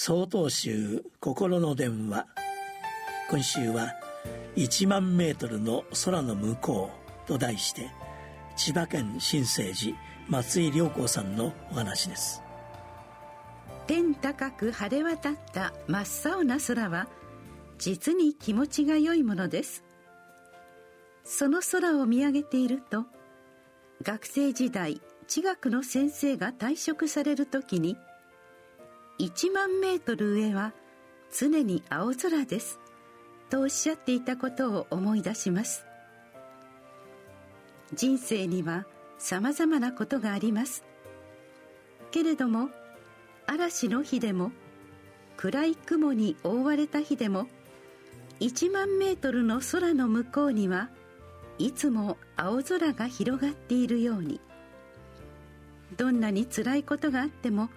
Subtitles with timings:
[0.00, 2.28] 曹洞宗心の電話。
[3.28, 3.96] 今週は
[4.54, 6.90] 1万メートルの空の向こ
[7.24, 7.90] うと題して
[8.54, 9.96] 千葉県新生寺
[10.28, 12.44] 松井良子さんのお話です。
[13.88, 17.08] 天高く晴れ渡った真っ青な空は
[17.78, 19.82] 実に気持ちが良いものです。
[21.24, 23.04] その空を見上げていると
[24.04, 27.96] 学生時代地学の先生が退職される時に
[29.18, 30.72] 1万メートル上は
[31.36, 32.78] 常に青空です。
[33.50, 35.84] とおっしゃっていたことを思い出します。
[37.92, 38.86] 人生には
[39.18, 40.84] さまざまなことがあります。
[42.12, 42.68] けれども
[43.48, 44.52] 嵐の日でも
[45.36, 47.48] 暗い雲に覆われた日でも
[48.38, 50.90] 1万メートルの空の向こうには
[51.58, 54.40] いつも青空が広がっているように。
[55.96, 57.68] どんなに辛いことがあっても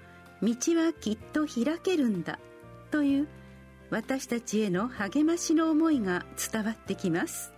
[0.41, 2.39] 道はきっと開けるんだ
[2.89, 3.27] という
[3.91, 7.53] 私たちへの励ましの思いが伝わってきます。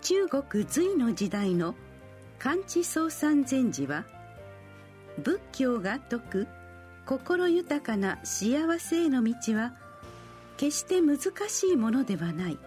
[0.00, 1.74] 中国隋の時代の
[2.38, 4.04] 漢地創山禅師は
[5.22, 6.46] 仏教が説く
[7.04, 9.74] 心豊かな幸せへの道は
[10.56, 11.18] 決して難
[11.48, 12.58] しいものではない。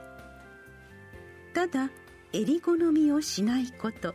[1.53, 1.89] ただ
[2.33, 4.13] 襟好みをしないこと。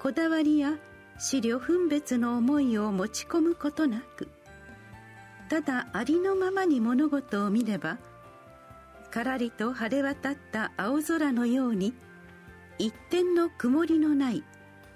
[0.00, 0.78] こだわりや
[1.18, 4.28] 資料分別の思いを持ち込むことなく
[5.50, 7.98] ただありのままに物事を見れば
[9.10, 11.92] からりと晴れ渡った青空のように
[12.78, 14.42] 一点の曇りのない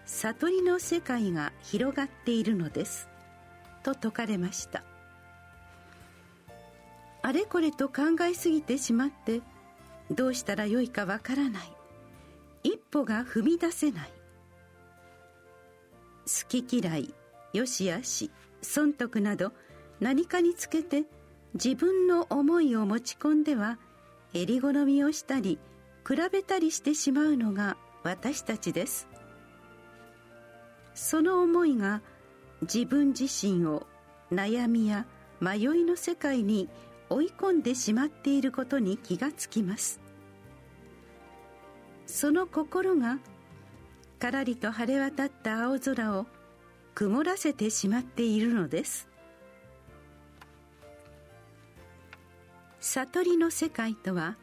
[0.06, 3.08] 悟りの世界が広がっているのです
[3.82, 4.82] と説かれました。
[7.20, 9.40] あれこれと考えすぎてしまって
[10.10, 11.62] どうしたらよいかわからない。
[12.62, 14.23] 一歩が踏み出せない。
[16.26, 17.14] 好き嫌い
[17.52, 18.30] よしあし
[18.62, 19.52] 損得など
[20.00, 21.04] 何かにつけて
[21.54, 23.78] 自分の思いを持ち込んでは
[24.32, 25.58] 襟好みをしたり
[26.06, 29.08] 比べたりしてしまうのが私たちです。
[30.94, 32.02] その思いが
[32.62, 33.86] 自分自身を
[34.32, 35.06] 悩みや
[35.40, 36.68] 迷いの世界に
[37.10, 40.00] 追い込んでしまっていることに気がつきます。
[42.06, 43.18] その心が
[44.24, 46.24] からりと晴れ渡った青空を
[46.94, 49.06] 曇らせてしまっているのです。
[52.80, 54.38] 悟りの世界とは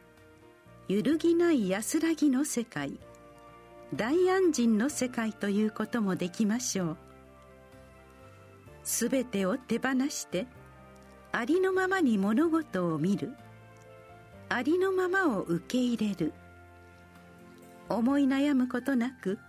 [0.86, 3.00] 揺るぎない安らぎの世界
[3.92, 6.96] 大安心の世界ということもできましょう。
[8.84, 10.46] すべてを手放して
[11.32, 13.34] ありのままに物事を見る
[14.48, 16.32] ありのままを受け入れる。
[17.88, 19.40] 思い悩むことなく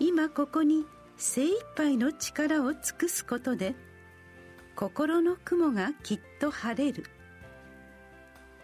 [0.00, 0.86] 今ここに
[1.18, 3.74] 精一杯の力を尽くすことで
[4.74, 7.04] 心の雲がきっと晴れる。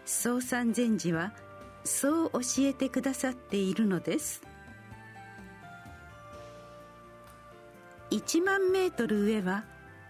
[0.03, 1.33] 創山禅師は
[1.83, 4.41] そう教えてくださっているのです。
[8.09, 9.63] 1万メートル上は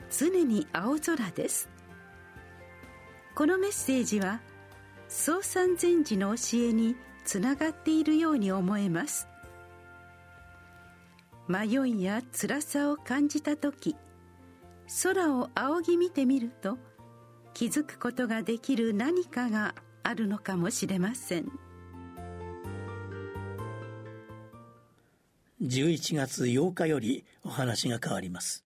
[0.09, 1.67] 常に青空です。
[3.35, 4.39] このメッセージは
[5.09, 6.95] 創山禅師の教えに
[7.25, 9.27] つながっているように思えます。
[11.47, 13.95] 迷いや辛さを感じた時
[15.03, 16.77] 空を仰ぎ見てみると
[17.53, 21.47] 気づくことができる何かがあるのかもしれません。
[25.61, 28.66] 11月8日よりお話が変わります。